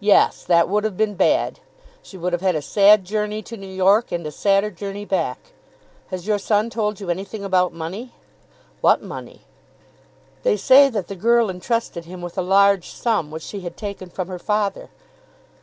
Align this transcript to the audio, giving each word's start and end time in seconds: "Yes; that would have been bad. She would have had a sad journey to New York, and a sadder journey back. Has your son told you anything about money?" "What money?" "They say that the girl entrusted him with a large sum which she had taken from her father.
"Yes; 0.00 0.44
that 0.44 0.66
would 0.70 0.82
have 0.82 0.96
been 0.96 1.14
bad. 1.14 1.60
She 2.02 2.16
would 2.16 2.32
have 2.32 2.40
had 2.40 2.54
a 2.56 2.62
sad 2.62 3.04
journey 3.04 3.42
to 3.42 3.56
New 3.58 3.66
York, 3.66 4.10
and 4.10 4.26
a 4.26 4.32
sadder 4.32 4.70
journey 4.70 5.04
back. 5.04 5.52
Has 6.06 6.26
your 6.26 6.38
son 6.38 6.70
told 6.70 7.00
you 7.00 7.10
anything 7.10 7.44
about 7.44 7.74
money?" 7.74 8.14
"What 8.80 9.02
money?" 9.02 9.42
"They 10.42 10.56
say 10.56 10.88
that 10.88 11.08
the 11.08 11.16
girl 11.16 11.50
entrusted 11.50 12.06
him 12.06 12.22
with 12.22 12.38
a 12.38 12.40
large 12.42 12.88
sum 12.88 13.30
which 13.30 13.42
she 13.42 13.60
had 13.60 13.76
taken 13.76 14.08
from 14.08 14.28
her 14.28 14.38
father. 14.38 14.88